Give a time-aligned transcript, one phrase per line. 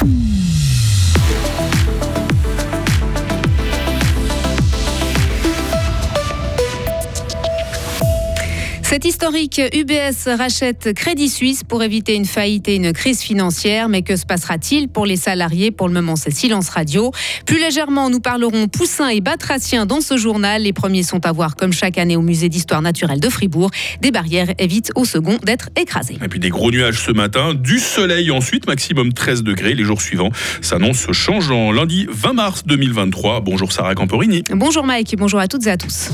[0.00, 0.37] Mm-hmm.
[8.88, 13.90] Cette historique UBS rachète Crédit Suisse pour éviter une faillite et une crise financière.
[13.90, 15.70] Mais que se passera-t-il pour les salariés?
[15.70, 17.12] Pour le moment, c'est silence radio.
[17.44, 20.62] Plus légèrement, nous parlerons poussins et batraciens dans ce journal.
[20.62, 23.70] Les premiers sont à voir, comme chaque année au musée d'histoire naturelle de Fribourg.
[24.00, 26.16] Des barrières évitent au second d'être écrasées.
[26.24, 29.74] Et puis des gros nuages ce matin, du soleil ensuite, maximum 13 degrés.
[29.74, 30.30] Les jours suivants
[30.62, 31.72] s'annoncent changeant.
[31.72, 33.40] Lundi 20 mars 2023.
[33.42, 34.44] Bonjour Sarah Camporini.
[34.50, 36.08] Bonjour Mike, bonjour à toutes et à tous.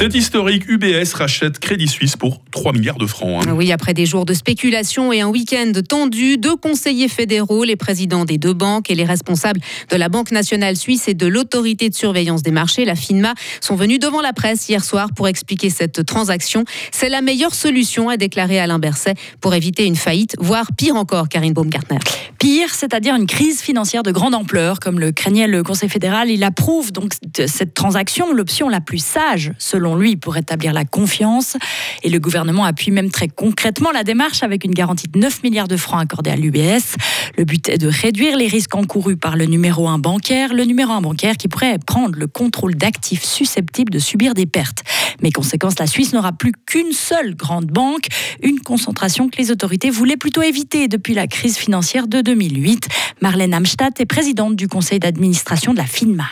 [0.00, 3.46] Cette historique UBS rachète Crédit Suisse pour 3 milliards de francs.
[3.46, 3.52] Hein.
[3.54, 8.24] Oui, après des jours de spéculation et un week-end tendu, deux conseillers fédéraux, les présidents
[8.24, 11.94] des deux banques et les responsables de la Banque nationale suisse et de l'autorité de
[11.94, 16.06] surveillance des marchés, la FINMA, sont venus devant la presse hier soir pour expliquer cette
[16.06, 16.64] transaction.
[16.92, 21.28] C'est la meilleure solution, a déclaré Alain Berset, pour éviter une faillite, voire pire encore,
[21.28, 21.98] Karine Baumgartner.
[22.38, 26.30] Pire, c'est-à-dire une crise financière de grande ampleur, comme le craignait le Conseil fédéral.
[26.30, 27.12] Il approuve donc
[27.46, 31.56] cette transaction, l'option la plus sage, selon lui, pour établir la confiance.
[32.02, 35.68] Et le gouvernement appuie même très concrètement la démarche avec une garantie de 9 milliards
[35.68, 36.96] de francs accordés à l'UBS.
[37.36, 40.92] Le but est de réduire les risques encourus par le numéro 1 bancaire, le numéro
[40.92, 44.82] 1 bancaire qui pourrait prendre le contrôle d'actifs susceptibles de subir des pertes.
[45.22, 48.06] Mais conséquence, la Suisse n'aura plus qu'une seule grande banque,
[48.42, 52.88] une concentration que les autorités voulaient plutôt éviter depuis la crise financière de 2008.
[53.20, 56.24] Marlène Amstadt est présidente du conseil d'administration de la FINMA.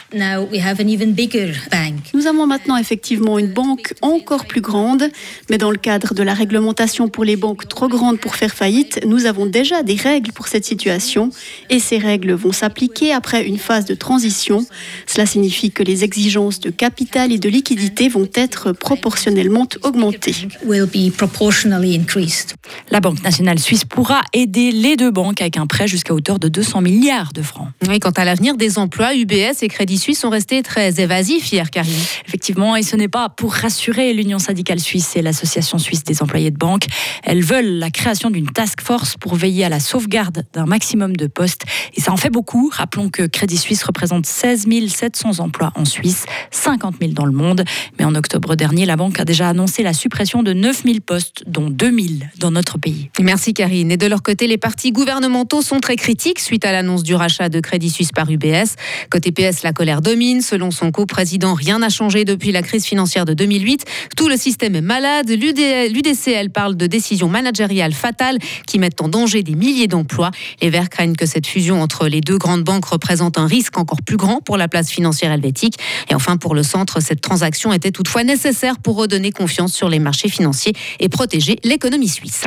[2.18, 5.04] Nous avons maintenant effectivement une banque encore plus grande,
[5.50, 8.98] mais dans le cadre de la réglementation pour les banques trop grandes pour faire faillite,
[9.06, 11.30] nous avons déjà des règles pour cette situation
[11.70, 14.66] et ces règles vont s'appliquer après une phase de transition.
[15.06, 20.48] Cela signifie que les exigences de capital et de liquidité vont être proportionnellement augmentées.
[22.90, 26.48] La Banque nationale suisse pourra aider les deux banques avec un prêt jusqu'à hauteur de
[26.48, 27.68] 200 milliards de francs.
[27.88, 31.70] Oui, quant à l'avenir des emplois, UBS et Crédit Suisse sont restés très évasifs hier,
[31.70, 32.07] Karine.
[32.26, 36.50] Effectivement, et ce n'est pas pour rassurer l'Union syndicale suisse et l'Association suisse des employés
[36.50, 36.86] de banque.
[37.22, 41.26] Elles veulent la création d'une task force pour veiller à la sauvegarde d'un maximum de
[41.26, 41.62] postes.
[41.94, 42.70] Et ça en fait beaucoup.
[42.72, 47.64] Rappelons que Crédit Suisse représente 16 700 emplois en Suisse, 50 000 dans le monde.
[47.98, 51.44] Mais en octobre dernier, la banque a déjà annoncé la suppression de 9 000 postes,
[51.46, 52.06] dont 2 000
[52.38, 53.10] dans notre pays.
[53.20, 53.90] Merci Karine.
[53.92, 57.48] Et de leur côté, les partis gouvernementaux sont très critiques suite à l'annonce du rachat
[57.48, 58.76] de Crédit Suisse par UBS.
[59.10, 60.40] Côté PS, la colère domine.
[60.40, 63.84] Selon son co-président, rien n'a changé depuis la crise financière de 2008.
[64.16, 65.28] Tout le système est malade.
[65.30, 70.30] L'UDCL parle de décisions managériales fatales qui mettent en danger des milliers d'emplois.
[70.62, 74.02] Les Verts craignent que cette fusion entre les deux grandes banques représente un risque encore
[74.02, 75.74] plus grand pour la place financière helvétique.
[76.08, 79.98] Et enfin, pour le centre, cette transaction était toutefois nécessaire pour redonner confiance sur les
[79.98, 82.44] marchés financiers et protéger l'économie suisse.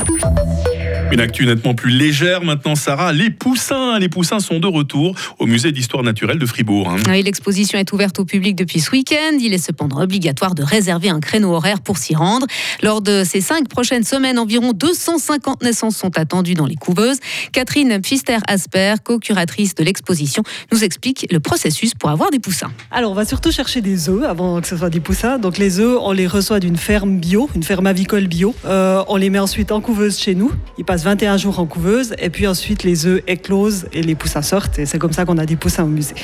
[1.12, 3.12] Une actu nettement plus légère maintenant, Sarah.
[3.12, 6.90] Les poussins, les poussins sont de retour au musée d'histoire naturelle de Fribourg.
[6.90, 7.22] Hein.
[7.22, 9.38] L'exposition est ouverte au public depuis ce week-end.
[9.38, 12.48] Il est cependant obligatoire de réserver un créneau horaire pour s'y rendre.
[12.82, 17.18] Lors de ces cinq prochaines semaines, environ 250 naissances sont attendues dans les couveuses.
[17.52, 22.72] Catherine Pfister-Asper, co-curatrice de l'exposition, nous explique le processus pour avoir des poussins.
[22.90, 25.40] Alors, on va surtout chercher des œufs avant que ce soit des poussins.
[25.40, 28.56] Donc, les œufs, on les reçoit d'une ferme bio, une ferme avicole bio.
[28.64, 30.54] Euh, on les met ensuite en couveuse chez nous.
[30.78, 34.42] Ils passent 21 jours en couveuse et puis ensuite les œufs éclosent et les poussins
[34.42, 36.16] sortent et c'est comme ça qu'on a des poussins au musée.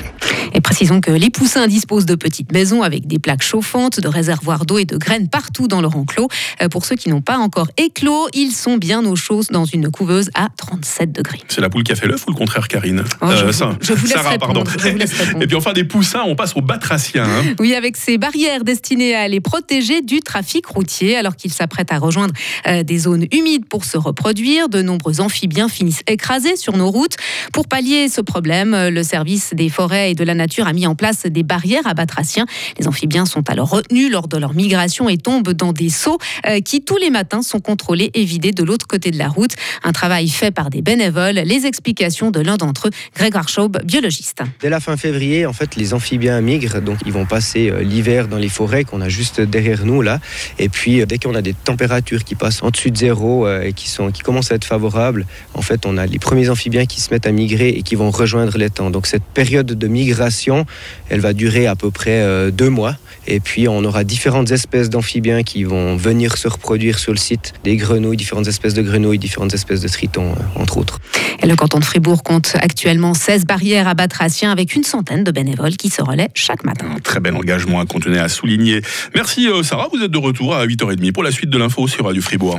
[0.54, 4.66] Et précisons que les poussins disposent de petites maisons avec des plaques chauffantes, de réservoirs
[4.66, 6.28] d'eau et de graines partout dans leur enclos.
[6.62, 9.90] Euh, pour ceux qui n'ont pas encore éclos, ils sont bien au chaud dans une
[9.90, 11.40] couveuse à 37 degrés.
[11.48, 14.06] C'est la poule qui a fait l'œuf ou le contraire, Karine oh, euh, je, vous,
[14.06, 14.64] laisse Sarah, pardon.
[15.40, 17.24] Et puis enfin des poussins, on passe aux batraciens.
[17.24, 17.54] Hein.
[17.58, 21.98] Oui, avec ces barrières destinées à les protéger du trafic routier, alors qu'ils s'apprêtent à
[21.98, 22.34] rejoindre
[22.66, 24.67] euh, des zones humides pour se reproduire.
[24.68, 27.16] De nombreux amphibiens finissent écrasés sur nos routes.
[27.52, 30.94] Pour pallier ce problème, le service des forêts et de la nature a mis en
[30.94, 32.46] place des barrières à batraciens.
[32.78, 36.60] Les amphibiens sont alors retenus lors de leur migration et tombent dans des seaux euh,
[36.60, 39.52] qui tous les matins sont contrôlés et vidés de l'autre côté de la route.
[39.82, 41.36] Un travail fait par des bénévoles.
[41.36, 44.42] Les explications de l'un d'entre eux, Grégoire Schaub, biologiste.
[44.60, 48.28] Dès la fin février, en fait, les amphibiens migrent, donc ils vont passer euh, l'hiver
[48.28, 50.20] dans les forêts qu'on a juste derrière nous là.
[50.58, 53.72] Et puis euh, dès qu'on a des températures qui passent en dessus de zéro et
[53.72, 57.00] qui sont qui commencent à être favorables, en fait, on a les premiers amphibiens qui
[57.00, 58.90] se mettent à migrer et qui vont rejoindre l'étang.
[58.90, 60.66] Donc cette période de migration,
[61.08, 62.96] elle va durer à peu près deux mois.
[63.30, 67.52] Et puis on aura différentes espèces d'amphibiens qui vont venir se reproduire sur le site,
[67.62, 70.98] des grenouilles, différentes espèces de grenouilles, différentes espèces de tritons, euh, entre autres.
[71.42, 75.30] Et le canton de Fribourg compte actuellement 16 barrières à batraciens avec une centaine de
[75.30, 76.86] bénévoles qui se relaient chaque matin.
[76.96, 78.80] Un très bel engagement à continuer à souligner.
[79.14, 82.06] Merci euh, Sarah, vous êtes de retour à 8h30 pour la suite de l'info sur
[82.06, 82.58] Radio Fribourg.